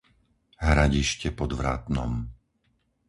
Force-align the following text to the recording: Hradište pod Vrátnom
Hradište 0.69 1.29
pod 1.39 1.51
Vrátnom 1.59 2.11